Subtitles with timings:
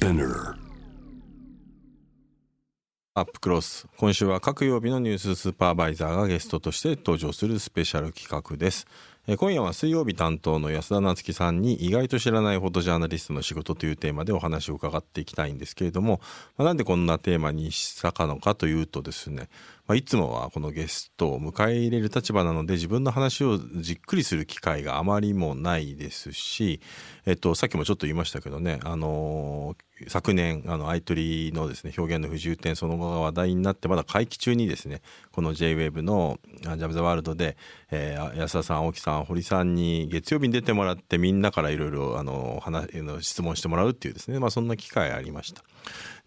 [0.00, 0.54] Spinner
[3.12, 3.86] アップクロス。
[3.98, 8.86] 今週は各曜日のニューススーパーバイザーがゲストとして登場するスペシャル企画です。
[9.36, 16.20] 今夜は水曜日担当の安田夏樹さんに意外と知らないフォトジャーナリストの仕事というテーマでお話を伺っていきたいんですけれども、
[16.56, 19.50] まあ、なんでこんなテーマにしたかのかというとですね、
[19.90, 26.80] まあ、いつもはこのゲストを迎え入れる立場なので自分の話をじっくりする機会があまりもないですし、
[27.26, 29.74] えっと、さっきもちょっと言いましたけどね、あの
[30.06, 37.56] 昨年あのアイトリのですね表現の不自由点その後が話題になってまだ会期中にですねこの JWAVE の「ジャム・ザ・ワールドで」
[37.90, 42.22] えー、安田さん青木さん堀さんに月曜日に出てもらってみんなからいろいろ
[43.22, 45.64] 質問してもらうっていうですね、まあ、そんな機会ありました。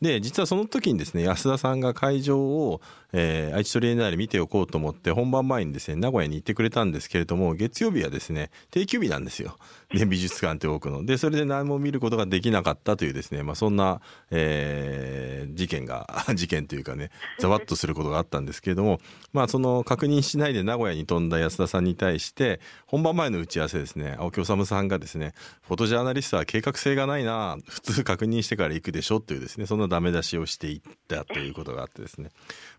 [0.02, 2.82] で実はその時にですね安田さんが会場を、
[3.14, 9.58] えー、愛知トレーナーで見ておこうと思って本番前にですね名古屋に行ってくれたんですけれども月曜日はですね定休日なんですよ、
[9.98, 11.06] で美術館って多くの。
[11.06, 19.00] でそれで何も見ることができなかったというですね、まあ、そんな、えー、事件が 事件というかねざわっとすることがあったんですけれども
[19.32, 32.32] まあその確認しないで名古屋に飛んだ安田さんに対して本番前の打ち合わせですね青木治さんがですねフォトジャーナリストは計画性がないな普通確認してから行くでしょというですねそんなダメ出しをしていったということがあってですね、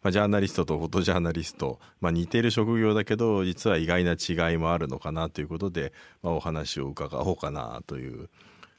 [0.02, 5.92] まあ、ジャーナリストとフォトジャーナリスト、まあ、似ている職業だけど実は意外な違いもあるのかなということで、
[6.22, 8.28] まあ、お話を伺おうかなという。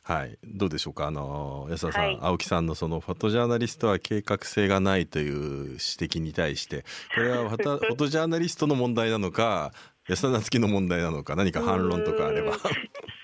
[0.08, 1.08] はい、どうでしょうか？
[1.08, 9.74] あの安田さん、はい、青木さんのそのフォトジャーナリストは計画性がないという指摘に対してこれは フォトジャーナリストの問題なのか
[10.08, 12.56] 安田夏樹の問題なのか何か反論とかあれば。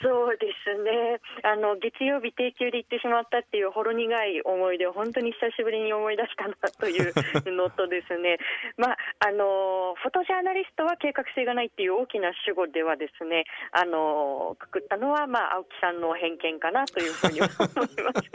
[0.01, 1.21] そうですね。
[1.43, 7.13] あの月曜日定休で行ってしまったっていうほろ苦い思い出を本当に久しぶりに思い出したなという
[7.53, 8.37] のとですね、
[8.77, 18.30] まあ、あのフォトジャーナリストは計画性がないっていう大きな主語ではですねあのくくったのは、まあ、青木さんの偏見かなというふうに思います、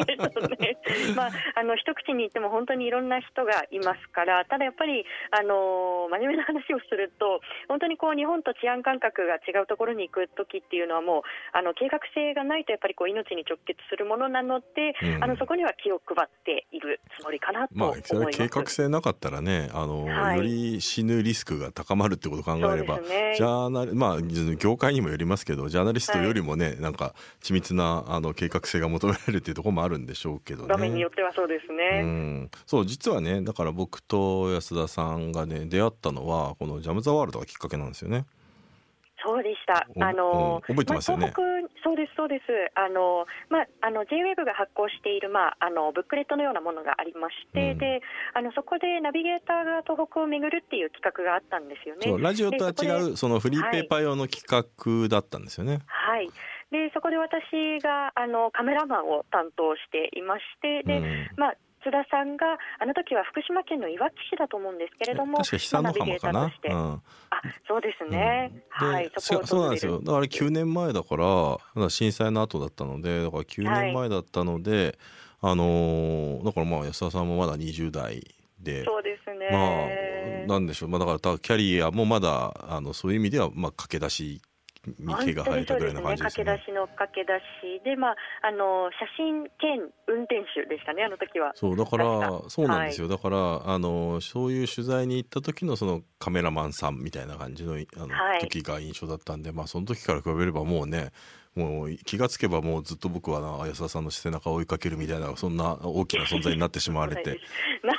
[1.14, 11.22] まあ、あの一口に言っても本当にいろんな人がいますからただやっぱりあの真面目な話をすると本当にこう日本と治安感覚が違うところに行く時っていうのはもう
[11.52, 18.14] あの計画性がないとやっぱりこう命に直結するものなので、うん、あのそこには気を配っているつもりかなと思います。
[18.14, 30.68] まあ、計画性なかったらね、あの、はい、より死ぬリスクが高まるってことを考えれば、ね、ジャーナまあ業界にもよりますけど、ジャーナリストよりもね、はい、なんか緻密なあの計画性が求められるっていうところもあるんでしょうけどね。
[30.96, 32.00] によってはそうですね。
[32.02, 38.26] うん、そう実はね、だから僕と安田さんがね出会ったのはこのジャムザワールドがきっかけなんですよね。
[39.24, 39.86] そうでした。
[40.06, 41.26] あの、覚えてますよね。
[41.26, 41.34] まあ、
[41.82, 42.42] そうですそうです。
[42.74, 48.02] あのまああの J-WEB が発行しているまああのブックレットのようなものがありまして、うん、で
[48.34, 52.22] あのそこでナビゲーターが東北を巡るっていう企画があったんですよね。
[52.22, 55.80] ラジオとは違うそのフリーペーパー用の企画だったんですよね。
[55.86, 56.30] はい。
[56.70, 61.54] でそこで私があのカメラマンを担当していましてで、うん、まあ
[61.86, 67.02] 津田さんがあの時は福島県のいわき市だと思うんですけれども、確か久の浜かな、うん、あ
[67.68, 68.50] そうですね、
[68.80, 70.00] うん、はいそそうなんですよ。
[70.00, 71.16] だから9年前だか
[71.78, 74.98] ら震災の後だったのでだから9年前だったので、
[75.40, 78.20] はい、あのー、だからまあ安田さんもまだ20代
[78.58, 79.48] でそうですね。
[79.52, 84.42] まあなんでしょう、まあ、だからキャリアもまだあのそういう意味ではまあ駆け出し
[84.98, 86.44] に毛が生えたぐらいな感じですね。
[86.44, 87.38] 駆け出しの駆け出
[87.80, 91.52] しで、まあ、あの写真兼運転手でしたね、あの時は。
[91.54, 101.10] そうだからそうなんですよ、はい、だからあのそういう取材に行った時のそのカメラマンさんみたいな感じのあの、はい、時が印象だったんで、まあ、その時から比べればもうね
[101.56, 107.40] もう気がつけばもうずっと僕は安田さんの背中を追いかけるみたいなそんな大きな存在になってしまわれて
[107.82, 107.95] な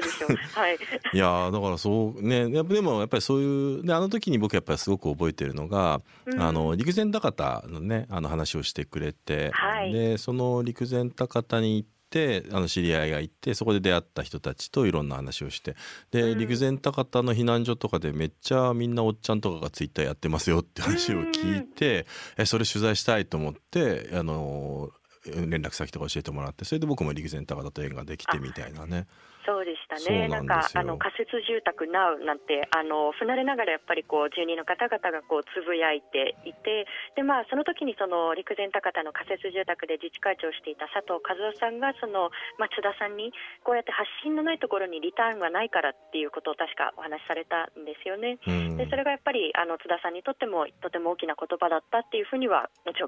[0.00, 0.36] でしょう。
[0.54, 0.78] はい。
[1.12, 15.76] いやだからそうねでもやっぱりそういうであの時に僕やっぱりすごく覚えてるのが、うん、あの陸前高田のねあの話をしてくれて、はい、でその陸前高田に行ってあの知り合いがいてそこで出会った人たちといろんな話をして
[16.10, 24.90] で、陸前高田の避難所とかでめっちゃみんなおっちゃんとかがツイッターやってますよって話を聞いて、えそれ取材したいと思ってあの
[25.26, 29.06] 連絡先とか教えてもらってそれで僕も陸前高田と縁ができてみたいなね。
[29.46, 43.30] そうでしたね、なんかあの仮設住宅ナウなんてあの不慣れながらやっぱりこう住人の方々がこうつぶやいていてで、まあ、その時にその陸前高田の仮設住宅で自治会長をしていた佐藤和夫さんがその、まあ、津田さんに
[43.62, 48.42] こうやって発信のないところにリターンがないからっていうことを確かお話しされたんですよね。
[48.74, 52.98] でそれがやっぱりあの津田さんにとってもとても大きな言葉だったっていうふうには後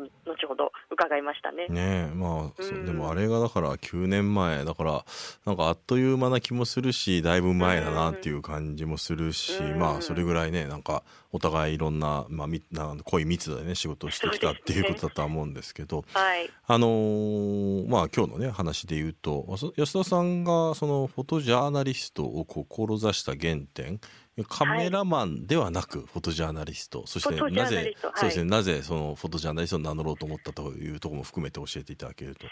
[0.47, 1.67] ほど伺いましたね。
[1.67, 4.65] ねまあ、でもあれがだから9年前。
[4.65, 5.05] だから
[5.45, 11.03] なんかあっという間間な気もするしだいぶ前だなっていう感じもするし、うんまあそれぐらいねなんか
[11.33, 16.05] お互いいろんな,、まあ、みな濃い密度でね仕事をしてきたっていうことだとは思うんですけど。
[16.13, 24.01] はいあのーまあ今日のね話で言うとそ安田さんがそのフォトジャーナリストを志した原点
[24.47, 32.47] カメラマンではなくフォトジャーナリスト、そしてなぜそうですね、はいなぜそのフォトジャーナリストを名乗ろうと思ったというところも含めて教えていただけると。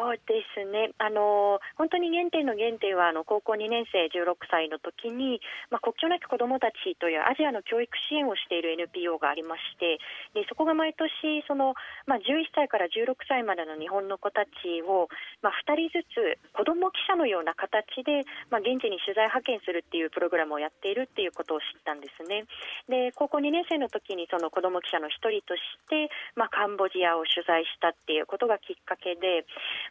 [0.00, 10.00] そうですね、あの本当に原点の原点はあの高校2年生16歳の時に、まあ、国境なき子どもたちというアジアの教育支援をしている NPO がありまして
[10.32, 11.76] でそこが毎年その、
[12.08, 15.12] まあ、11歳から16歳までの日本の子たちを、
[15.44, 22.48] まあ、2人ずつ子ども記者のような形で、まあ、現地に取材派遣するっていうプログラムをやっているっていうことを知ったんですね。
[22.88, 25.60] で高校2年生の時にその子ども記者の一人とし
[25.92, 26.08] て、
[26.40, 29.44] まあ、カンボジアを取材したっていうことがきっかけで、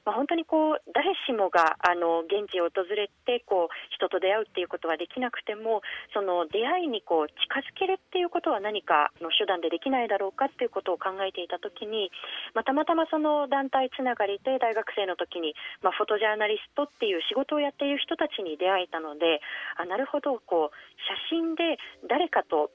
[0.06, 5.82] まあ、本当にこう誰しもがあの現地を訪れてこう人と出会うっていうことはできなくても
[6.14, 12.12] その出会いにこう近づけるっていうことは何かの手段でできないだろうかっていうことを考えていた時に、
[12.54, 19.42] まあ、たまたまその団体つながりで大学生の時に、まあ、フォトジャーナリストっていう仕事をやっている人たちに出会えたので
[19.78, 20.76] あなるほどこう
[21.30, 22.72] 写真で誰かと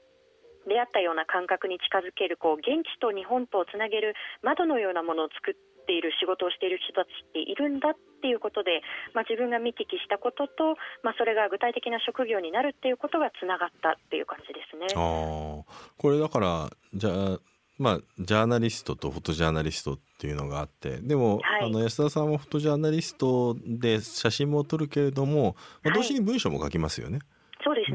[0.67, 8.81] 出会ったような感覚に近づけるこう現地と日本とをつなげる窓のようなものを作っている仕事をしている人たちっているんだっていうことで、
[9.13, 14.87] まあ、自分が見聞きしたことと、まあ、それが具体的な職業になるっていうことがつながったっていう感じですね。
[14.95, 17.39] ああこれだからじゃあ
[17.77, 27.19] まあジャーナリストとフォトジャーナリストっていうのがあってでも、はいあの安田さんはフォトジャーナリストで写真も撮るけれども、まあ、はい同時に文章も書きますよね。
[27.19, 27.34] そう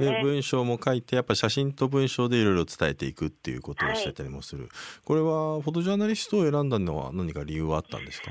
[0.01, 4.69] で文章も書いてやっぱ写真と文章でいろいろ伝えていくっていうことをしてたりもする、
[5.05, 8.31] これはフォトジャーナリストを選んだのは何か理由はあったんですか？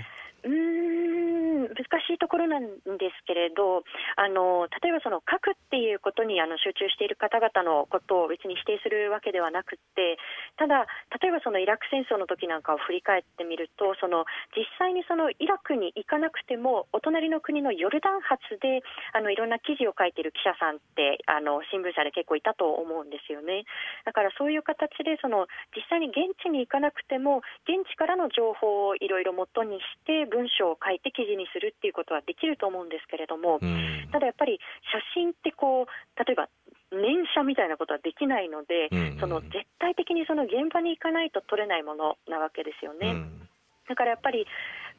[1.97, 2.69] しいところなん
[3.01, 3.81] ですけれど
[4.15, 10.21] あの例えばその書くっていうことにあの集中している方々のことを別に否定するわけではなくて
[10.57, 10.85] ただ
[11.17, 23.65] 例えばそのイラク戦争の時なんかを振り返ってみるとその実際にそのイラクに行かなくてもお隣の国のヨルダン発であのいろんな記事を書いている記者さんってあの新聞社で結構いたと思うんですよね。
[24.05, 34.09] だからそういう形でその実際に現地に行かなくても現地からの情報をいろいろ元にして文章を書いて記事にするっていうことはできると思うんですけれども、うん。
[34.11, 34.59] ただやっぱり
[34.91, 36.49] 写真ってこう例えば
[36.91, 39.19] 連写みたいなことはできないので、うんうん。
[39.19, 43.11] その絶対的にその現場に行かないと撮れないものなわけですよね。
[43.11, 43.47] うん。
[43.87, 44.45] だからやっぱり、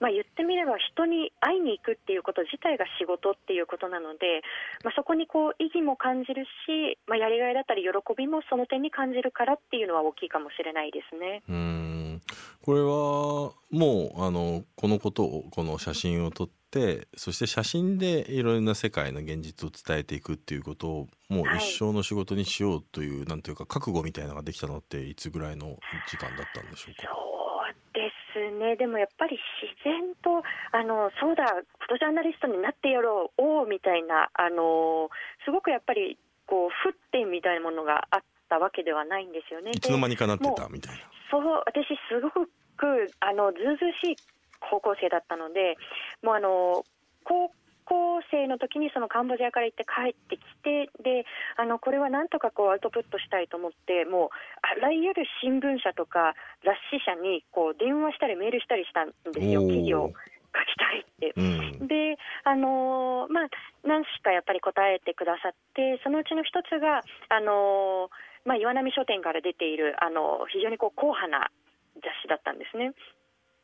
[0.01, 4.41] まあ、言ってみれば人に会いに行くっていうこと自体が仕事っていうことなので、
[4.83, 11.43] まあ、そこにこう意義も感じるし、まあ、やりがいだったり喜びもその点に感じるからっていうのは大きいかもしれないですね。
[11.49, 12.21] うん。
[12.65, 12.87] これは
[13.71, 21.59] もうあのこのことをこの写真を撮ってそして写真でいろいろな世界の現実を伝えていくっていうことをもうはい。
[21.59, 27.09] 一生の仕事にしようという、なんていうか覚悟みたいなのができたのっていつぐらいの時間だったんでしょうか？
[28.51, 30.43] ね、でもやっぱり自然と、
[30.73, 35.11] あのそうだ、フォトジャーナリストになってやろう、おおみたいな、あの
[35.45, 36.17] すごくやっぱり
[36.47, 39.73] こう沸点みたいなものがあったわけではないんですよね。
[39.73, 41.03] いつの間でにかなってたみたいな。
[41.31, 44.17] そう私、すごくあのずうずうしい
[44.61, 45.77] 高校生だったので、
[46.23, 46.85] もうあの
[47.25, 47.53] 高
[47.91, 51.27] 校生の時にそのカンボジアから行って帰ってきて、で
[51.59, 54.29] あのこれはなんとかこうアウトプットしたいと思って、もう
[54.63, 61.35] あらゆる新聞社とか雑誌社にこう電話したりメールしたりしたんですよ、おー記事を書きたいって。
[61.35, 63.49] うんで、あのーまあ、
[63.83, 71.51] 何しかやっぱり答えてくださって、そのうちの一つが、あのーまあ、岩波書店から出ている、あの非常にこう硬派な
[71.97, 72.93] 雑誌だったんですね。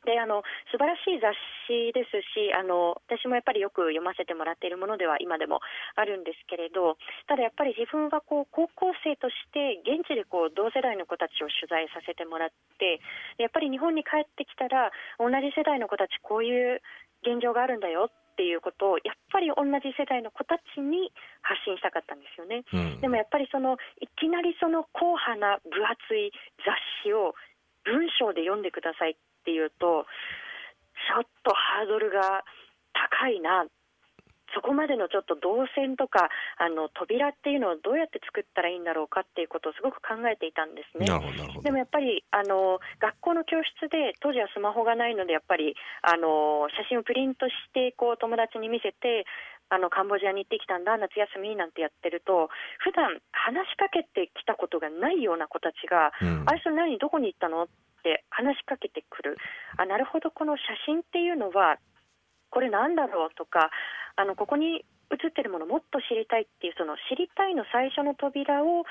[0.06, 1.34] であの素晴らしい雑
[1.66, 5.60] 誌ですしあの私もやっぱりよく読ませてもらっているものでは今でも
[5.98, 6.96] あるんですけれど
[7.26, 12.48] ただやっぱり自分はこう高校生として現地でこう同世代の子たちを取材させてもらっ
[12.78, 13.02] て
[13.36, 16.80] やっぱり日本に帰ってきたら同じ世代の子たちこういう
[17.26, 21.08] 現状があるんだよっていうことをやっぱり同じ世代の子たちに
[21.40, 22.68] 発信したかったんですよね。
[22.68, 27.45] うんでもやっぱりそのいきなりその硬派な分厚い雑誌を文
[28.18, 30.06] 章で読んでくださいっていうと
[30.96, 32.44] ちょっとハードルが
[32.92, 33.66] 高いな
[34.54, 41.06] そこまでのちょっと動線とかあの扉っていうのをどうやって作ったらいいんだろうかっていうことをすごく考えていたんですね。
[41.62, 49.26] でもやっぱりあの学校の教室で当時はスマホがないのでやっぱりあの写真をプリントしてこう友達に見せて
[49.68, 56.44] あのカンボジアに行ってきたんだ夏休みなんてやってると普段話しかけてきたことがないような子たちが、うん。
[56.46, 57.66] あれそれ何どこに行ったのっ
[58.02, 59.36] て話しかけてくる。
[59.76, 61.78] あなるほどこの写真っていうのは
[62.50, 63.70] これなんだろうとか
[64.14, 68.84] あのここに写ってるものもっと知りたいっていうその知りたいの最初の扉を、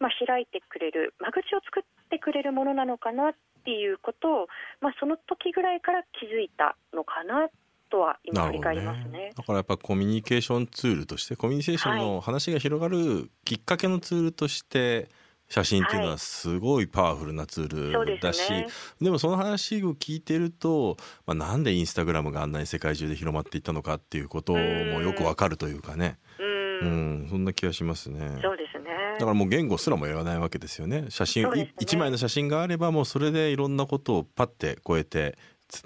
[0.00, 3.34] まあ、開いてくれる間口を作ってくれるものなのかなっ
[3.64, 4.46] ていうことを、
[4.80, 7.48] まあ、その時ぐらいから気づいたのかな
[7.92, 15.08] とは今振り返りますね、ね、だからやっぱコミュニケーションツールとしてコミュニケーションの話が広がるきっかけのツールとして、はい
[15.48, 18.70] 写真っていうのはすごいパワフルなツールだし、はいでね、
[19.02, 20.96] でもその話を聞いてると、
[21.26, 26.16] まあ、なんでインスタグラムがあんなに世界中で広まっていったのかっていうこともよくわかるというかね。
[26.40, 28.18] うん、そんな気がしますね。
[28.42, 28.86] そうですね。
[29.18, 31.06] だからもう言語すらも言わないわけですよね。
[31.10, 35.36] 写真、ね、1枚の写真があればもうそれでいろんなことをパッて超えて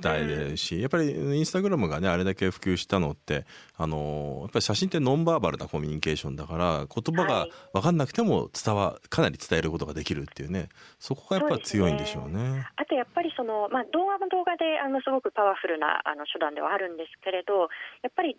[0.02, 10.68] 伝えるし、やっぱりインスタグラムがねあれだけ普及したのってあのやっぱり写真ってノンバーバルなコミュニケーションだから言葉が分かんなくても伝わかなり伝えることができるっていうね。
[10.98, 12.34] そこがやっぱり強いんでしょうね。
[12.34, 17.68] うねあとやっぱりその、まあ、動画も動画であのすごくパワフルなあの手段ではあるんですけれど
[18.02, 18.36] やっぱり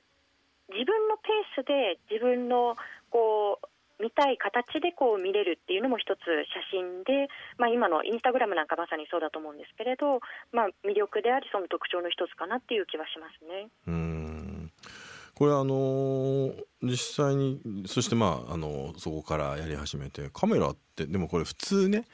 [0.69, 2.75] 自分のペースで自分の
[3.09, 3.67] こう
[3.99, 6.19] 見たい形でこう見れるっていうのも一つ
[6.53, 7.27] 写真で、
[7.57, 10.19] まあ、今のインスタグラムなんかまさにそうだと思うんですけれど、
[10.51, 13.69] まあ、魅力でありその特徴の一つかなっていう気はしますね。
[13.87, 14.71] うん
[15.37, 16.51] これあの
[16.81, 22.05] 実際にそしてまああのそこからやり始めてカメラってでもこれ普通ね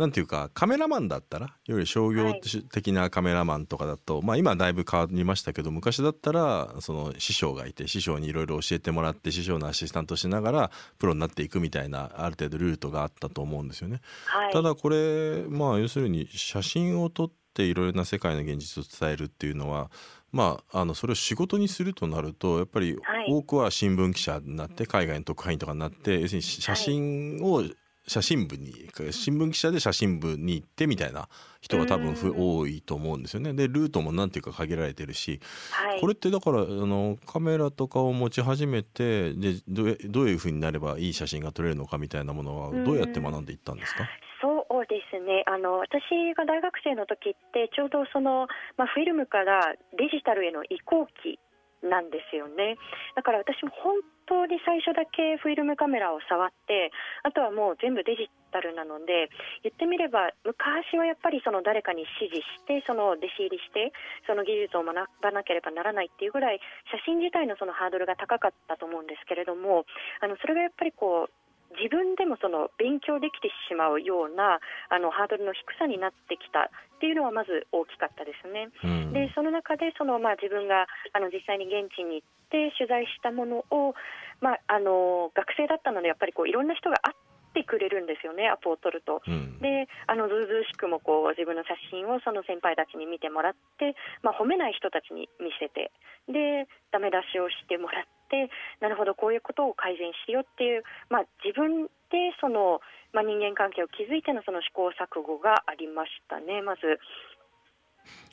[0.00, 2.32] なんていうかカメラマンだったらより商業
[2.72, 14.00] 的なカメラマンとかだと、はい、まあ今だいぶ変わりましたけど昔だったらその師匠がいて師匠にいろいろ教えてもらって師匠のアシスタントしながらプロになっていくみたいなある程度ルートがあったと思うんですよね。
[14.24, 19.90] はい、ただこれまあ要するに写真を撮っていろいろな世界の現実を伝えるっていうのは
[20.32, 22.96] まあ、あのそれを仕事にするとなるとやっぱり
[23.28, 27.64] 多くは新聞記者になって海外の特派員とかになって要するに写真を
[28.10, 28.72] 写真部に
[29.12, 31.28] 新聞記者で写真部に行ってみたいな
[31.60, 33.52] 人が多分多いと思うんですよね。
[33.52, 35.40] でルートもなんていうか限られてるし、
[35.70, 44.08] はい、これってだからあのカメラとかを持ち始めてでどどういうふうになればいい写真が撮れるのかみたいなものはどうやって学んでいったんですか、
[44.42, 45.44] そうですね。
[45.46, 46.02] あの私
[46.34, 51.38] が大学生の時ってちょうどその、まあ、フィルムからデジタルへの移行期
[51.82, 52.76] なんですよね。
[53.16, 56.92] だから私も本当に最初だけフィルムカメラを触って
[57.24, 59.30] あとはもう全部デジタルなので
[59.62, 63.90] 言ってみれば昔はやっぱりその誰かに指示してその弟子入りして
[64.26, 66.60] その技術を学ばなければならないっていうぐらい
[66.94, 69.84] 写真自体のそのハードルが高かったと思うんですけれども
[70.22, 71.39] あのそれがやっぱりこう
[71.78, 74.58] 自分でもその勉強できてしまうような
[74.90, 78.68] あのハードルの低さになってきたっていうのはまず大きかったですね。
[78.82, 83.94] うん、でその中でその、まあ、自分があの実際に現地に行って取材したものを、
[84.40, 87.29] まあ、あの学生だったのでやっぱりこういろんな人が会って
[87.64, 89.22] くれるんですよね、アポを取ると。
[89.26, 95.90] うん、で、あのずうずうしくもこう自分の写真をその先輩たちに見てもらって、まあ、褒めない人たちに見せて、
[96.28, 98.50] で、ダメ出しをしてもらって、
[98.80, 102.80] なるほど、こういうことを改善しようっていう、まあ、自分でその、
[103.12, 106.98] まあ、人間関係を築いてのその試行錯誤がありましたね、まず。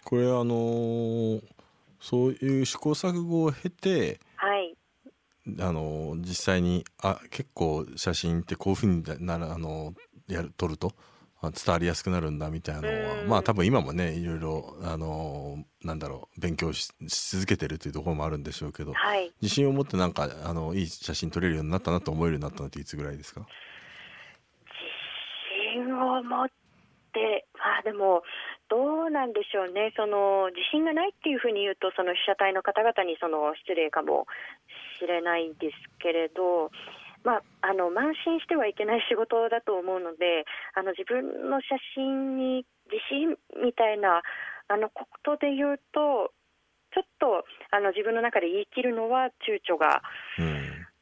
[0.03, 1.41] これあのー、
[2.00, 4.76] そういう試行錯誤を経て、はい、
[5.59, 9.93] あの実際にあ結構写真ってこういうふうにならあの
[10.27, 10.93] やる撮ると
[11.41, 23.41] 伝わりやすくなるんだみたいなのはまあ多分今もねいろいろあのなんだろう勉強し続けてるというところもあるんでしょうけど、はい、自信を持ってなんかあのいい写真撮れるようになったなと思えるようになったのっていつぐらいですか？
[25.71, 26.47] 自信を持っ
[27.13, 28.23] てまあでも
[28.69, 34.27] どうなんでしょうね、その自信がないっていうふうに言うと、その被写体の方々にその失礼かも
[34.99, 36.71] しれないですけれど、
[37.23, 44.21] まあ、あの慢心してはいけない仕事だと思うので、あの自分の写真に自信みたいな
[44.67, 46.31] あのことで言うと、
[46.93, 50.01] ちょっとあの自分の中で言い切るのは躊躇が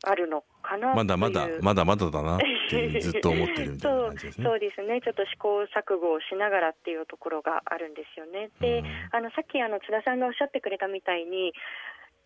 [0.04, 4.46] あるのかなまだまだまだまだだなってずっと思ってるみたいな感じですね。
[4.46, 5.02] そうですね。
[5.02, 8.50] ちょっと試行錯誤をしながらっていうところがあるんですよね。
[8.60, 11.54] で、あのさっきあの津田さんがおっしゃってくれたみたいに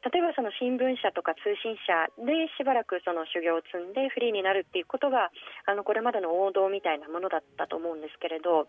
[0.06, 5.32] 例えばその新聞社とか通信社でしばらくその修行を積んでフリーになるっていうことが
[5.68, 8.68] あのこれまでの王道みたいなものだったと思うんですけれど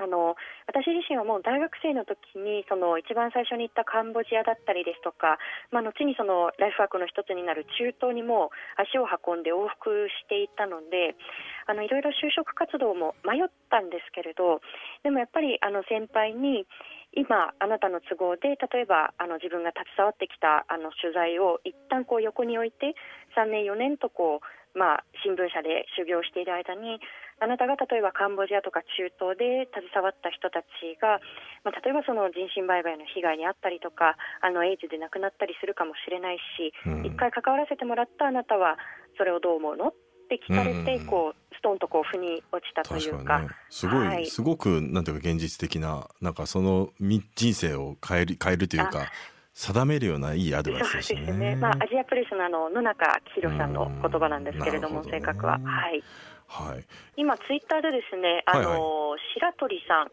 [0.00, 0.36] あの
[0.68, 5.40] 私自身はもう大学生の時にその一番最初に行ったカンボジアだったりですとか、
[5.72, 11.16] まあ、後にそのライフワークの一つになる中東にも足を運んで往復していたので
[11.64, 14.60] あのいろいろ就職活動も迷ったんですけれど
[15.02, 16.68] でもやっぱりあの先輩に
[17.16, 22.94] 今、あなたの都合で例えばあの自分が携わってきたあの取材を一旦こう横に置いて
[23.34, 27.00] 3年、4年とこう、まあ、新聞社で修行している間に
[27.40, 31.20] あなたが例えばカンボジアとか中東で携わった人たちが、
[31.64, 38.76] まあ、例えばその人身売買の被害に遭ったりとかあのエイズで亡くなったりするかもしれないし、一、うん、回関わらせてもらったあなたは
[39.16, 39.88] それをどう思うの？
[39.88, 39.94] っ
[40.28, 49.10] て聞かれて、こうストンとこう腑に落ちたというか、ね、すごい、はい、すごくなんていうか現実的ななんかその人生を変える変えるというか。
[49.58, 51.32] 定めるようないいアドバイスですね。
[51.32, 51.56] ね。
[51.56, 55.52] まあアジアプレスのあの野中千尋さんの言葉なんですけれども、どね、正確は。
[55.52, 56.04] はい。
[56.46, 56.84] はい。
[57.16, 60.10] 今ツイッターでですね、あの、はいはい、白鳥さん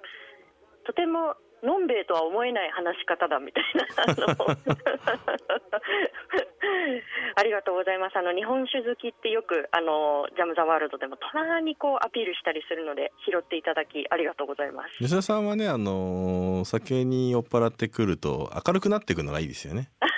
[0.85, 3.85] とてものんべえとは思えない話し方だみたいな
[7.35, 8.17] ありがとうございます。
[8.17, 14.97] あの日本酒好きってよくあのジャム・ザ・ワールドでもたまにこうアピールしたりするので拾っていただきありがとうございます。
[14.99, 19.89] 吉田さんはねあの酒に酔っ払ってくると明るくなっていくのがいいですよね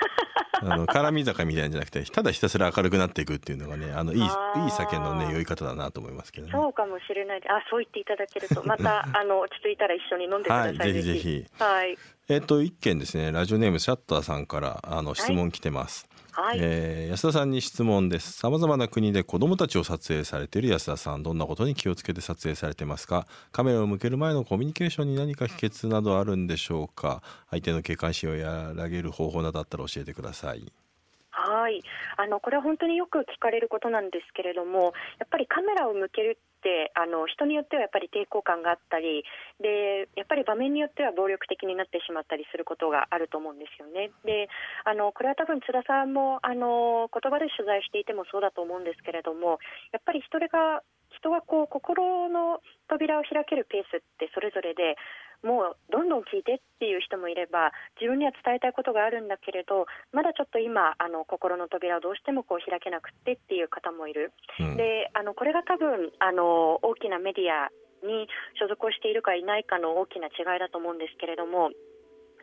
[0.62, 4.28] あの絡み坂みたいなんじゃなくてただひたすら明るくなっていくっていうのがねあのいいいい
[4.70, 6.52] 酒のね酔い方だなと思いますけどね。
[6.52, 7.40] そうかもしれない。
[7.48, 11.02] あそう言っていただけるとまた あの落ち着いたら一緒に飲んでください、はい、ぜひ。
[11.02, 11.98] ぜひはい。
[12.28, 13.30] えっ、と一件ですね。
[13.30, 18.30] ラジオネームシャッターさんからあの質問来てます、はいはい、えー、安田さんに質問です。
[18.32, 21.22] さまざまな国で子どもたちを撮影されている安田さん。
[21.22, 23.26] どんなことに気をつけて撮影されてますか？
[23.52, 27.22] カメラを向ける前のコミュニケーションに何か秘訣などあるんでしょうか？
[27.48, 30.70] 相手の警戒心を和らげる方法などあったら教えてください。
[31.30, 31.82] はい。
[32.18, 39.22] あのこれは本当によく聞かれることなんですけれどもやっぱりカメラを向けるってあの人によってはやっぱり抵抗感があったり
[39.62, 44.10] でやっぱり場面によっては暴力的になってしまったりすることがあると思うんですよね。
[44.26, 44.50] で
[44.82, 49.62] あのこれは多分津田さんもあの言葉で取材していてもそうだと思うんですけれども
[49.94, 50.82] やっぱり人が
[51.14, 52.58] 人はこう心の
[52.88, 54.98] 扉を開けるペースってそれぞれで
[55.42, 67.68] もうどんどん聞いてっていう人もいれば自分には伝えたいことがあるんだけれどまだちょっと今あの心の扉をどうしてもこう開けなくてっていう方もいる、うん、であのこれが多分あの大きなメディア
[68.04, 68.28] に
[68.60, 71.70] 所属をしているかいないかの大きな違いだと思うんですけれども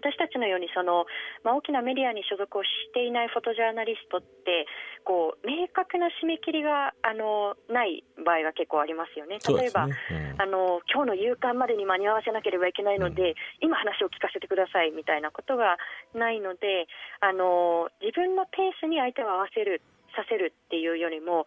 [0.04, 1.08] 私たちのようにその、
[1.48, 4.68] まあ、大きなメディアに所属をしていないフォトジャーナリストって
[5.08, 9.40] こう明確な締め切りがあのない場合が結構ありますよね。
[9.40, 13.32] 例えば、ねうん、あの今日の夕刊までに間に合わせなければいけないので、
[13.64, 15.80] うん、今話を聞かせてくださいみたいなことが
[16.14, 16.92] ないので
[17.24, 19.82] あの自分のペースに相手を合わせる
[20.16, 21.46] させるっていうよりも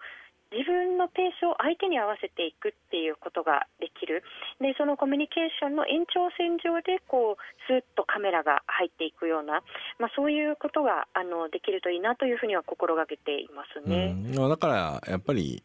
[0.53, 4.23] 自分のペースを相手に合わせていくっていうことができる
[4.61, 9.63] でそのコミュニケーションの延長線上でこうスーッとカメラが入っていくような、
[9.99, 14.15] まあ、そういうことがあのできるといいなというふうには心がけていますね。
[14.37, 15.63] だからやっぱり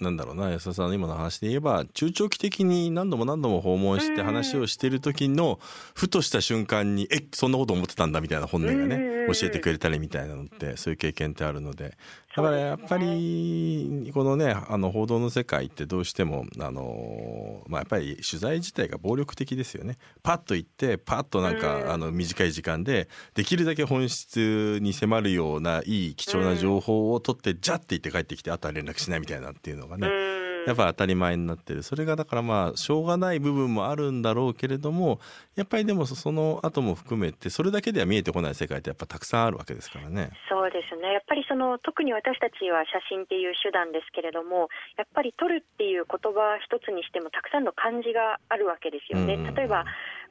[0.00, 5.60] なんだろうな安田さんの今の話で言えば中長期的に何度も何度も訪問して話をしてる時の
[5.94, 11.96] ふとした瞬間に「えそんなこと思ってたんだ」みたいな本音がね教えてくれたりみたいなのってそういう経験ってあるので。
[12.36, 19.98] だからやっぱりこのねあの報道の世界ってどうしてもあの、まあ、やっぱり取材自体が暴力的ですよね。
[20.24, 30.44] パッと行ってパッとなんかあの短い時間でできるだけ本質に迫るようないい貴重な情報を取ってジャッて言って帰ってきてあとは連絡しないみたいなっていうのがね。
[30.66, 35.20] やっぱ当たり前になってるそれがだからまあしょうがない部分もあるんだろうけれども
[35.56, 40.30] やっぱりでもその後も含めてそれだけでは見えてこない世界ってやっぱたくさんあるわけですからね。
[40.48, 49.36] そうですねやっぱりその特に私たちは写真っていう手段ですけれどもやっぱり撮るっていう言葉一つにしてもたくさんの漢字があるわけですよね。
[49.52, 49.84] 例えば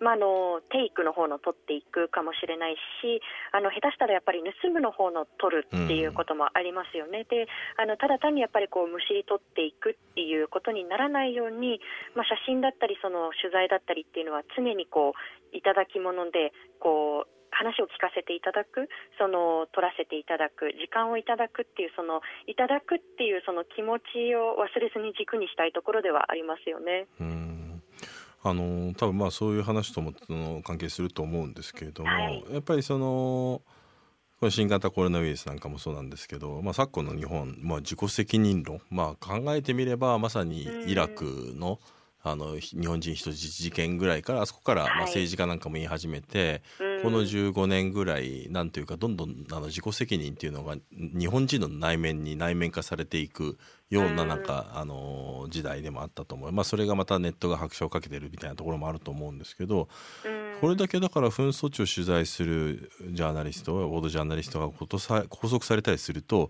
[0.03, 3.23] まあ、あのテイクの方の取っていくかもしれないし
[3.55, 7.47] あの下手したらやっぱり盗むの方の取るっていうこともありますよね、うん、で
[7.79, 11.79] あのただ単にやっぱりこうむしり取っていくっていうことにならないように、
[12.19, 16.51] まあ、写真だったりその取材だったりっていうのは常にこういただき物で
[16.83, 18.89] こう話を聞かせていただく
[19.21, 27.07] その取らせていただく時間をいただくっていうそのいただくっていうその気持ちを忘れずに軸にしたいところではありますよね。
[27.21, 27.62] うん
[28.43, 30.13] あの多分まあそういう話とも
[30.63, 33.61] 関係すると思うんですけれども、はい、やっぱりその
[34.39, 41.79] この新型コロナウイルスなんかもそうなんですけど、まあ、昨今の日本、まあ、自己責任論、まあ、考えてみればまさにイラクの、
[42.25, 53.57] あの日本人人質事件ぐらいからあそこからまあ政治家なんかも言い始めて、はい、この15年ぐらいなんというかどんどんあの自己責任っていうのが日本人の内面に内面化されていく
[53.89, 59.87] ようななんか、あの時代でもあったと思う、まあ、それがまたネットが拍車をかけてるみたいなところもあると思うんですけど、
[60.61, 66.49] これだけだから紛争地を取材するジャーナリストボードジャーナリストが拘束されたりすると、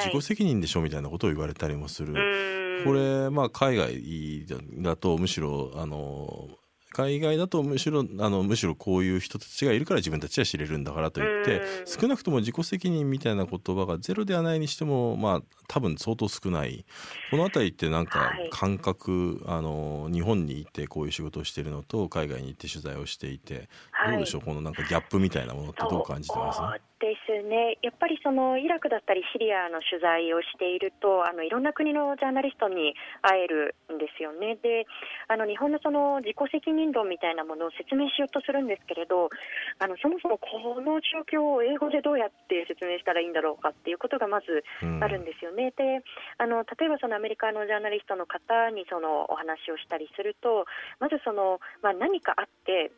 [0.00, 2.67] 自己責任でしょみたいなことを言われたりもする。
[2.84, 4.46] これ、まあ、海外
[4.82, 6.48] だとむしろあの
[6.90, 16.86] 海外だとむしろあのむしろこういう人たちがいるから自分たちは知れるんだからといって少なくとも自己責任みたいな言葉がゼロではないにしてもまあ多分相当少ない。
[17.30, 23.68] この辺りってなんか感覚、はい、あの日本にいてこういう仕事をしているのと海外に行って取材をしていて、
[24.10, 24.40] どうでしょう？
[24.40, 26.60] このなんかギャップみたいなものってどう感じてます？
[26.98, 34.58] ですね、やっぱりそのイラクだったりシリアの取材をしているとあのいろんな国のジャーナリストに会えるんですよね。
[34.58, 34.82] で
[35.30, 39.30] あの日本のその自己責任論みたいなものを説明しようとするんですけれど
[39.78, 44.64] あのそもそもこの状況を英語でどうやって説明したらいいんだろうかっていうことがまず
[44.98, 45.70] あるんですよね。
[45.70, 46.02] うん、で
[46.38, 50.66] あの例えばそのアメリカのジャーナリストの方にそのお話をしたりすると
[50.98, 52.90] まずその、まあ、何かあって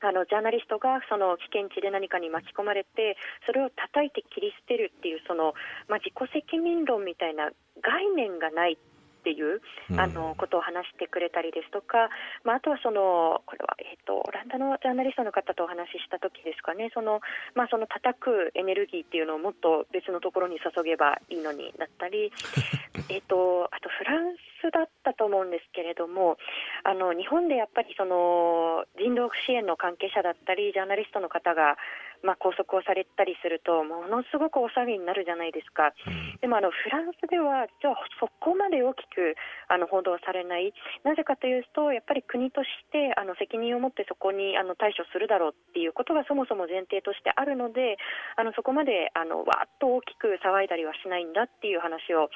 [0.00, 5.54] あのジャーナリストがその危険地で何かに巻き込まれてそれを叩いて切り捨てるっていうその、
[5.88, 7.50] まあ、自己責任論みたいな
[7.82, 8.78] 概念がない
[9.20, 9.60] っていう
[9.98, 12.08] あのことを話してくれたりですとか、
[12.42, 16.90] まあ、あとはそのこれは、えーと、オランダのジャーナリストの方とお話しした時ですかね。
[16.94, 17.20] その、
[17.54, 22.32] まあ、その叩くエネルギーっていうのをもっと別のところに注げばいいのにだったり
[23.08, 26.36] えとあとフランスだったと思うんですけれども
[26.84, 31.76] あの日本でやっぱりその人道支援の関係者だったりジャーナリストの方が
[32.22, 39.36] まあ、拘束をされたりするとものすごくお騒ぎになるじゃないですか、うん、でもあのフランスではじゃあそこまで大きく
[39.68, 40.72] あの報道されない。
[41.04, 47.96] なぜかというとやっぱり国としてあの責任を持ってそこにあの対処するだろうっていうことがそもそも前提としてあるので
[48.36, 52.28] あのそこまであのわっと大きく騒いだりはしないんだっていう話を、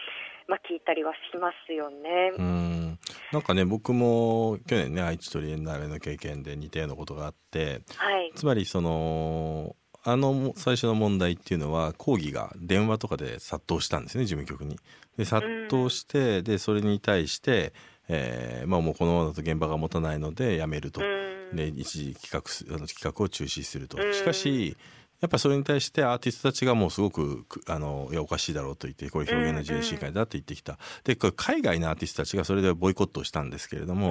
[0.46, 2.32] まあ、聞いたりはしますよね。
[2.36, 2.98] うん
[3.32, 14.78] なんかね僕も去年ね愛知トリエンナーレの経験で似たようなことがあって、はい、つまりそのあの最初の問題っていうのは抗議が電話とかで殺到したんですね事務局に。
[15.16, 17.72] で殺到してでそれに対して、
[18.08, 21.00] えーまあ、もうこのままだと現場が持たないのでやめると。
[21.52, 23.96] で一時企画あの企画を中止すると。
[24.12, 24.76] しかし
[25.24, 30.76] やっぱそれに対してアーティストたちがもうすごくあのいやおかしいだろうと言ってこれ表現の自由侵害だって言ってきた。
[31.02, 34.10] でこれ海外のアーティストたちがそれでボイコットをしたんですけれども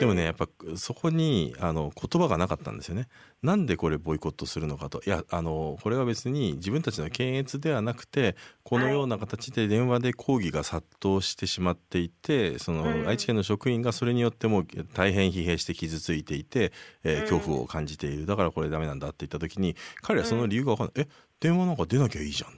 [0.00, 3.06] でもねやっぱそこにあの言葉がなかったんですよね。
[3.40, 5.00] なんでこれボイコットするのかと。
[5.06, 8.34] いやあのこれは別に自分たちの検閲ではなくて
[8.68, 16.70] このような形で電話で抗議が殺到してしまっていてその愛知県の職員がそれによっても大変疲弊して傷ついていて、
[17.02, 18.26] えー、恐怖を感じている。
[18.26, 21.08] だからこれダメなんだって言った時に彼はその理由が分かんない、え
[21.40, 22.54] 電話なんか出なきゃいいじゃんっ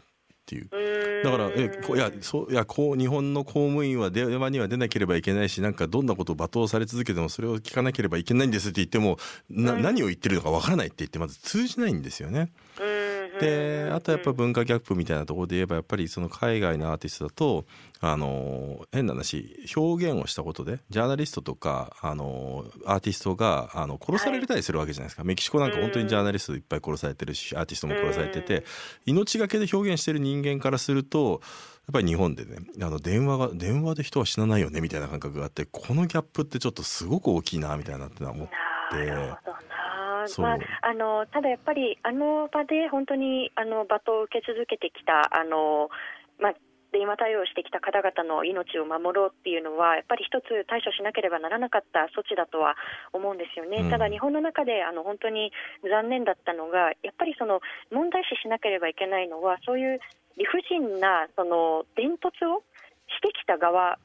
[0.47, 1.23] ていう。
[1.23, 9.19] だからえいやそういやこう日本の公務員は電話には出なければいけないしなんかどんなことを罵倒され続けてもそれを聞かなければいけないんですって言っても
[9.49, 12.51] な、何を言ってるのかわからないって言ってまず通じないんですよね。
[13.41, 17.65] であとやっぱ文化ギャップみたいなところで言えばやっぱりその海外のアーティストだと
[18.01, 28.65] あの変な話表現をしたことでジャーナリストとかあのアーティストがあの殺されたりするわけじゃないですか、はい、メキシコなんか本当にジャーナリストいっぱい殺されてるしアーティストも殺されてて
[29.07, 31.41] 命がけで表現してる人間からすると
[31.87, 38.51] やっぱり日本でねあの電話が電話で人は死なないよねみたいな感覚があってこのギャップってちょっとすごく大きいなみたいなって思って。
[40.39, 45.89] まあ、あのただやっぱりあの場で本当にあの罵倒を受け続けてきたあの、
[46.39, 46.55] まあ、
[46.93, 52.75] 電話対応してきた方々の命を守ろうっていうのはやっぱり一つ対処しなければならなかった措置だとは
[53.13, 55.53] 思うんですよね、うん、ただ日本の中であの本当に
[55.87, 60.01] 残念だったのがやっぱりその問題視しなければいけないのはそういう
[60.37, 62.63] 理不尽なその伝突を
[63.07, 63.99] してきた側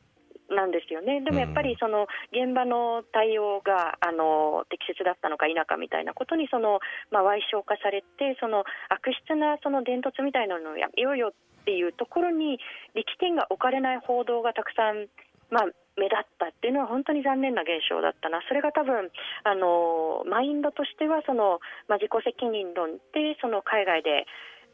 [0.49, 6.79] なんですよね、でもやっぱりその現場の対応があの適切だったのか否かみたいなことにその、
[7.09, 12.59] まあ、賠償化されて、その悪質なその伝突みたいなのをやめようよっていうところに
[12.93, 15.09] 力点が置かれない報道がたくさん、
[15.49, 15.63] まあ、
[15.97, 19.09] 目立ったっていうのは本当に残念な現象だったな、それが多分
[19.43, 24.27] あのマインドとしてはその、まあ、自己責任論でその海外で、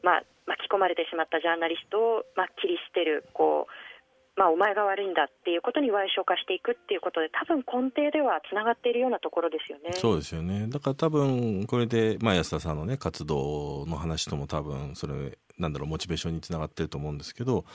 [0.03, 3.90] まあ、巻き込まれてしまったジャーナリストを、まあ、切り捨てるこう
[4.38, 9.91] まあ、お前が悪いんだっていうことに賠償化していくっていうことで多分根底ではつながっているようなところですよね。
[9.94, 17.65] そうですよねだから多分これで、まあ、安田さんのね活動の話とも多分それなんだろうモチベーションにつながってると思うんですけど、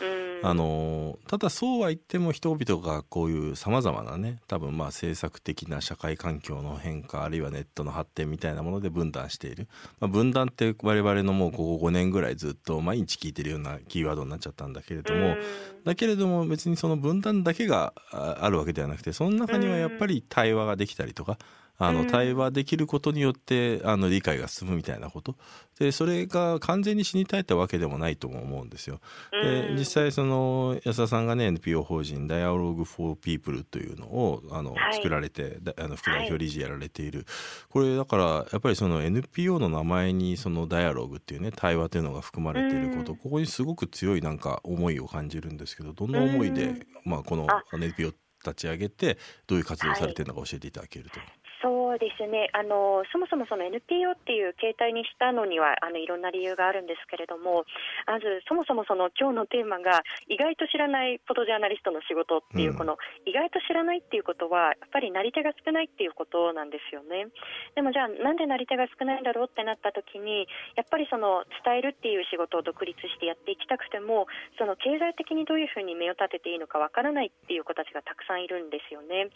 [0.42, 9.68] あのただそうは言っても人々がこういうさまざまなね多分まあ政策的な社会環境の変化あるいはネットの発展みたいなもので分断している、
[10.00, 15.36] まあ、分断って我々のもうここ5年ぐらいずっと毎日聞いてるようなキーワードになっちゃったんだけれども
[15.84, 21.38] だけれども別にその分断だけがあるわけではなくてその中にはやっぱり対話ができたりとか
[21.78, 22.06] あのうん。
[22.06, 25.36] 対話できることによってあの理解が進むみたいなこと。
[25.78, 29.00] でそれが完全に死に絶えたわけでもないとも思うんですよ。
[29.30, 29.76] でうん。
[29.76, 34.94] 実際その安田さんがね NPO 法人 Dialogue for People というのをあの、はい。
[34.94, 37.26] 作られてだあの副代表理事やられている、
[37.68, 43.18] これだからやっぱりその NPO の名前にそのダイアログっていうね対話というのが含まれていること、うん。
[43.18, 46.86] ここにすごく強いなんか思いを感じるんですけどどんな思いで、うん。
[47.04, 47.62] まあ、このあ。
[47.72, 48.12] NPO
[48.44, 51.18] 立ち上げてどういう活動をされてるのか教えていただけると。
[51.62, 52.48] そうですね。
[52.52, 57.64] あのそもそもその NPO っていう形態にしたのにはあのいろんな理由があるんですけれども
[58.06, 62.76] まずそもそもその今日のテーマが意外と知らないフォトジャーナリストの仕事っていう、うん。
[62.76, 67.28] この意外と知らないっていうことはやっぱりなり手が少ないっていうことなんですよね。
[67.74, 74.26] でもじゃあなんでなり手が少ないんだろうってなった時にやっぱりその伝えるっていう仕事を独立してやっていきたくても
[74.58, 79.28] その経済的にどういうふうに目を立てていいのかわからないっていう子たちがたくさんいるんですよね。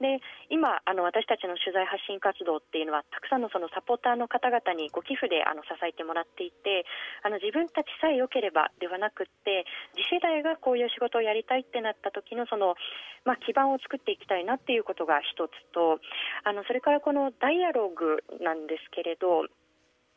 [0.00, 6.88] で今あの私たちの取材発信活動っていうのはたくさんのそのサポーターの方々にご寄付であの支えてもらっていて
[7.20, 12.72] あの自分たちさえ良ければではなくって次世代がこういう仕事をやりたいってなった時のその、
[13.28, 16.00] まあ、基盤を作っていきたいなっていうことが一つと
[16.48, 19.44] あのそれからこのダイアログなんですけれど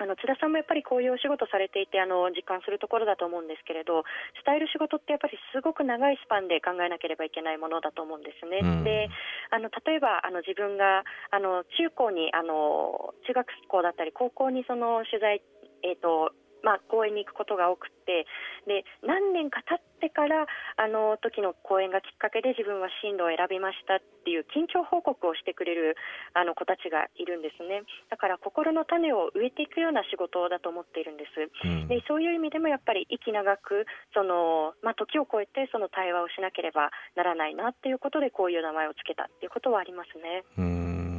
[0.01, 4.01] あの津田さんもやっぱりこういうお仕事されていてあの実感するところだと思うんですけれど
[4.41, 8.65] 伝える仕事ってやっぱりすごく長いスパンで考えなければいけないものだと思うんですね。
[8.65, 9.09] うんで
[9.51, 15.41] あの例えばあの自分があの中高にあの中学校だったり高校にその取材、
[15.83, 16.33] えーと
[16.63, 18.25] まあ、講演に行くことが多くて
[18.67, 25.97] で何年か経ってからあの時の講演がきっかけで自分は進路を選びましたっていう近況報告をしてくれる
[26.33, 31.49] あの子たちがいるんですねだから心の種を植えていくような仕事だと思っているんです。
[31.65, 40.43] うんでそういう意味でもやっぱり息長くその、まあ、時を超えてその対話をしなければならないなっていうことでこういう名前をつけたっていうことはありますね。
[40.57, 41.10] うーん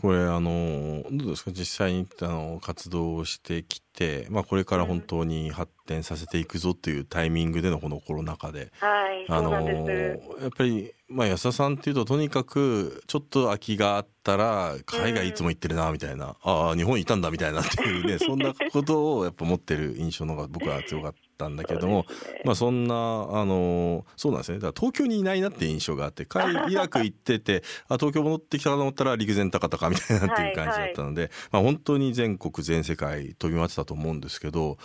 [0.00, 1.50] これあのどうですか？
[1.50, 10.42] 実際にあの活動をしてきて、まあ、これから本当に発展させていくぞっていうタイミングでのこのコロナ禍で、はい、あのそうなんです。
[10.42, 22.42] やっぱり、まあ、安田さんっていうととにかくちょっと空きがあったら海外いつも行ってるなみたいな、ああ日本いたんだみたいなっていうねそんなことをやっぱ持ってる印象の方が僕は強かったんだけども、ね。
[22.44, 24.58] まあそんなあのそうなんですね。
[24.58, 34.78] だから東京にいないなって印象があって海イラク行ってて あ東京戻ってきたかと思ったら陸前高田かみたいなっていう感じだったので、まあ本当に全国全世界飛び回ってたと思うんですけど。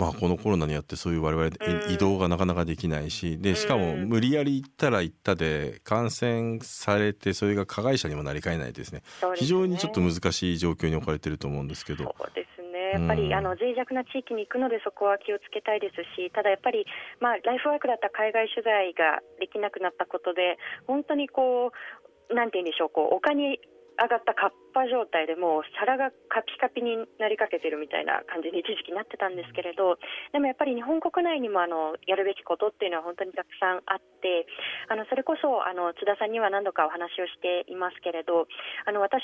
[0.00, 1.92] まあ、このコロナによってそういう我々うん。
[1.92, 4.08] 移動がなかなかできないしでしかもうん。
[4.08, 9.02] 無理やり行ったら行ったで感染されてそれが加害者にもなりかねないですね。
[9.22, 9.28] ね。
[9.36, 12.04] 非常にちょっと難しい状況に置かれてると思うんですけど。
[12.04, 12.59] そうです
[12.90, 12.98] ね。
[12.98, 16.84] やっぱり、うんあの脆弱な地域に行くのでそこは気をつけたいですし、ただやっぱり
[17.20, 23.60] まあライフワークだった海外取材ができなくなったことで本当にこうなんて言うんでしょうこう丘に
[23.98, 29.98] 上がったカッパ状態でもう皿がカピカピになりかけてるみたいな感じに一時期なってたんですけれど
[30.32, 34.46] でもやっぱり日本国内にもあのやるべきことっていうのは本当にたくさんあって
[34.88, 38.46] あのそれこそあの津田さんには何度かお話をしていますけれど
[38.86, 39.20] あの私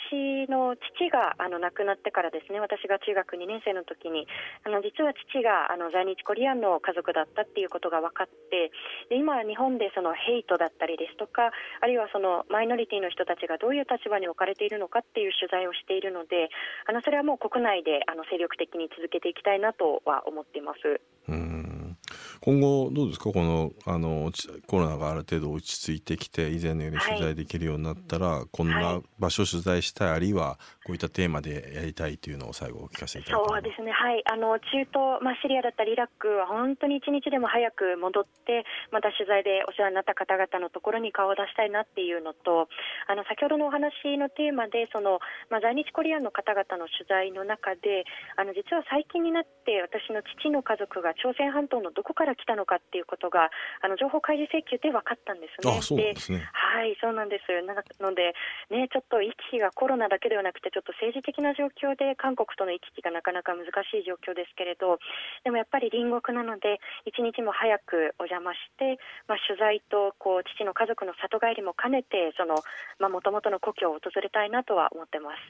[0.50, 4.26] の父があの亡くなってからですね私が中学2年生の時に
[4.66, 8.72] あの実は父があの在日コリアンの家族だったっていうことが分かって
[9.09, 16.48] で今日本でそのヘイトだったりですとかあるいはそのマイノリティの人たちがどういう立場に置かれているのかっていう取材をしているので
[16.86, 21.00] あのそれはもう国内であの精力的に続けていきたいなとは思っています。
[21.28, 21.96] うん。
[22.40, 23.32] 今後どうですか？
[23.32, 38.62] このあのちコロナがある程度落ち着いてきて以前のように取材できるようになったら、こんはない場所を取材したいあるいはこういったテーマでやりたいというのを最後お聞かせいただければそうですね、はい、あの中東、まあ、シリアだったりイラクは本当に一日でも早く戻って、
[38.94, 42.70] また取材でお世話になった方々のところに顔を出したいなっていうのと、
[43.11, 45.18] あの先ほどのお話のテーマで、その
[45.51, 48.07] まあ、在日コリアンの方々の取材の中で、
[48.38, 53.51] あの実は最近になって、私の父の家族が朝鮮半島のどこから来たのかっていうことが、
[53.83, 55.75] あの情報開示請求で分かったんですね。
[55.75, 57.51] あそうなんですねはい、そうなんです。
[57.64, 58.37] なので、
[58.70, 65.00] ね、ちょっと行き来がコロナだけではなくて、ちょっと政治的な状況で韓国との行き来がなかなか難しい状況ですけれど、
[65.40, 72.60] でもやっぱり隣国なので、一日も早くお邪魔して、まあ、取材とこう父の家族の里帰りも兼ねて、その、
[73.00, 75.40] まあ、元々の故郷を訪れたいなとは思ってます。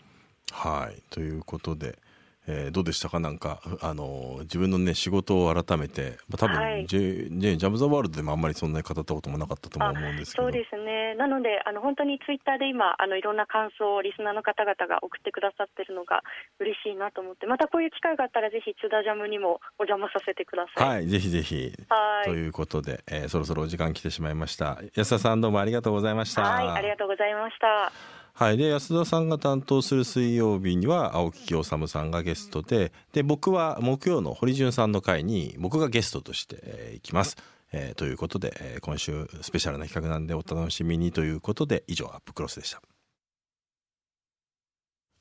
[0.54, 1.98] はいということで、
[2.46, 3.20] えーどうでしたか？
[3.20, 6.86] なんかあの自分のね仕事を改めて、まあ、多分、はい。
[6.86, 10.44] ジェジジャム・ザ・ワールドでもあんまりそんなに語ったこともなかったとも思うんですけど。
[10.44, 16.22] そうですね、なので、あの本当にツイッターで今、あのいろんな感想をリスナーの方々が送ってくださってるのが
[16.60, 20.88] 嬉しいなと思って、またこういう機会があったら、ぜひ津田ジャムにもお邪魔させてください。
[20.88, 21.72] はいぜひぜひ。
[21.88, 22.24] はい。
[22.26, 24.78] ということで、えーそろそろお時間来てしまいました。
[24.94, 26.42] 安田さんどうもありがとうございました。
[26.42, 28.25] はい、ありがとうございました。
[28.38, 37.38] はい、で安田さんが担当する水曜日には青木清治さんがゲストでで僕は木曜の堀潤さんの会に僕がゲストとして、行きます。
[37.72, 42.82] えーということで、えー今週スペシャルな企画なんでお楽しみにということで以上アップクロスでした。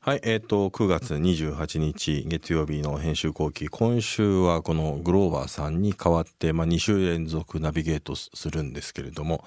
[0.01, 9.43] はい、えっ、と、9月28日月曜日の編集後期、今週はこのグローバーさんに代わって、まあ、2週連続ナビゲートするんですけれども、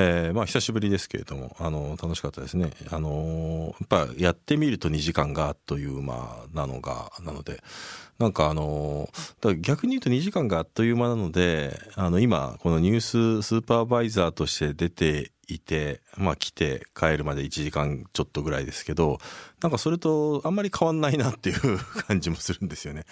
[0.00, 2.70] えーまあ久しぶりですけれども、あの、楽しかったですね。
[2.90, 7.60] あのーやっぱやってみると2時間があっという間なのが、なので、
[8.18, 19.18] なんかあのーだか逆に言うと2時間があっという間なので、あの、今、このニューススーパーバイザーとして出ていて、まあ来て帰るまで1時間ちょっとぐらいですけど、
[19.62, 23.04] なんかそれとあんまり変わんないなっていう 感じもするんですよね。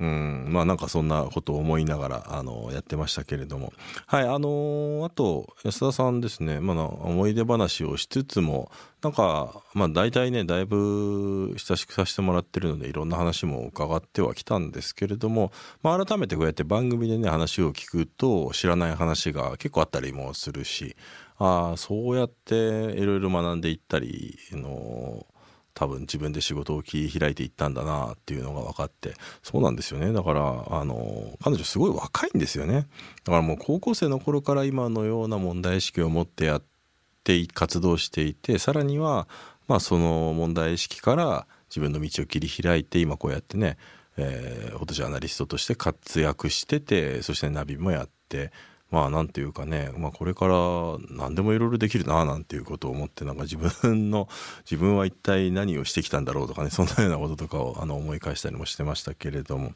[0.00, 3.72] うん、まあなんかそんなことを思いながら、あの、やってましたけれども。
[4.06, 8.70] はい、あのあと、安田さんですね、まあ思い出話をしつつも、
[9.02, 15.50] なんか、まあ大体ね、だいぶ親しくさせてもらってるので、いろんな話も伺ってはきたんですけれども、
[15.82, 20.94] まあ改めてこうやって番組でね、話を聞くと、知らない話が結構あったりもするし、
[21.38, 25.26] ああ、そうやっていろいろ学んでいったり、の
[25.78, 30.12] 多分自分で仕事を切り開いていったんだなっていうのが分かってそうなんですよね。
[30.12, 32.88] だからあの彼女すごい若いんですよね。
[33.22, 36.62] だからもう高校生の頃から今のような問題意識を持ってやっ
[37.22, 39.28] て活動していてさらには
[39.68, 43.76] まあその問題意識から自分の道を切り開いて今こうやってね、
[44.16, 48.50] えーフォトジャーナリストとして活躍しててそしてナビもやって
[48.90, 50.54] まあなんていうかね、まあ、これから
[51.10, 54.28] 何でもいろいろできるななんていうことを思ってなんか自分の
[54.64, 59.72] 自分は一体何をしてきたんだろうとかねそんなようなこととかをあの思い返したりもしてましたけれども。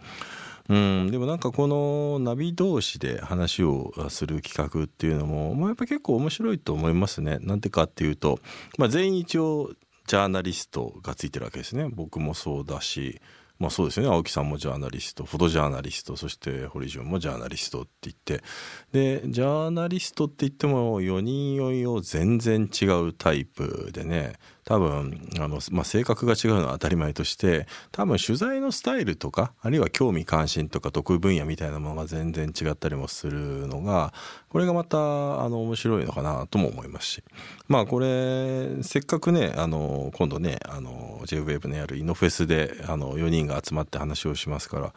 [0.68, 7.38] うん、でもなんかこのナビ同士で話をする企画っていうのも、まあ、やっぱ結構面白いと思いますね。
[7.40, 8.38] なんでかっていうと、
[8.78, 9.72] まあ、全員一応
[10.06, 11.88] ジャーナリストがついてるわけですね。
[11.90, 13.20] 僕もそうだし、
[13.62, 14.08] まあそうですね。
[14.08, 18.42] 青木さんもジャーナリストフォトジャーナリストそして堀潤もジャーナリストって言って。
[18.90, 24.32] でジャーナリストって言っても4人4用全然違うタイプでね。
[24.64, 34.12] 多分あの、まあ、性格が違うのは当たり前として多分取材のスタイルとかあるいは興味関心とか得意分野みたいなものが全然違ったりもするのが
[34.48, 37.24] これがまたあの面白いのかなとも思いますし。
[37.68, 44.94] まあこれせっかくねあの今度ねあの JWAVE のやるイノフェスであの4人が集まって話をしますから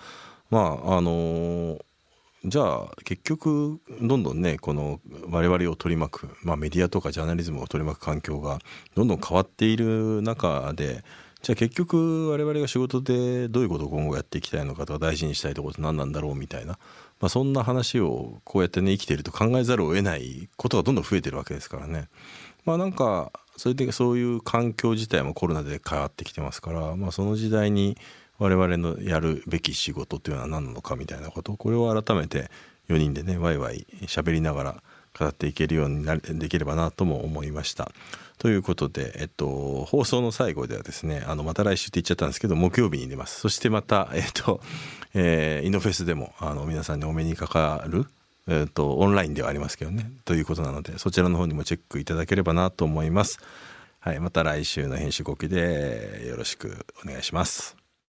[0.49, 1.79] まああの
[2.47, 8.59] じゃあ結局どんどんねこの我々を取り巻く、まあ、メディアとかジャーナリズムを取り巻く環境が
[8.93, 11.03] どんどん変わっている中で
[11.41, 16.73] じゃあ結局我々が仕事でどういうことを今後やっていきたいのかとか大事にしたいところって何なんだろうみたいな、
[17.19, 22.09] まあ、そんな話をこうやってね生きていると考えざるを得ないことがどんどん増えてるわけですからね。
[22.65, 27.97] まあなんかそれでそういう環境自体もコロナで変わってきてますから、まあ、その時代に
[28.37, 32.49] 我々のやるべき仕事というのは何なのかみたいなことこれを改めて
[32.89, 34.83] 4人でねワイワイ喋りながら
[35.17, 37.89] 語っていけるようになできればなとも思いました。
[38.37, 44.59] ということで、えっと、放送の最後ではですねあのまた来週って言っちゃったんですけど木曜日に出ますそしてまた、えっと
[45.13, 48.05] えーイノフェスでもあの皆さんにお目にかかる
[48.47, 53.39] えー、とオンラインではありますけどねということなのでそちらの方にもチェックいただければなと思います。
[53.99, 57.84] はい、また来週の編集後期でよろしくお願いします。